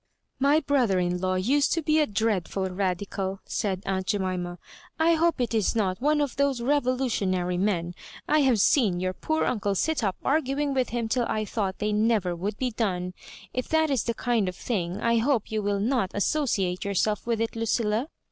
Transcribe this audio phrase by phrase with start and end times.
[0.49, 4.57] "My brother in law used to be a dreadful Ra dical," said aunt Jemima;*^
[4.97, 7.93] I hope it is not one of those revolutionary men;
[8.27, 11.93] I have seen your poor uncle sit up arguing with him till I thought they
[11.93, 13.13] never would be done.
[13.53, 17.39] If that is the kind of thing, 1 hope you will not associate yourself with
[17.39, 18.07] it, Lucilla.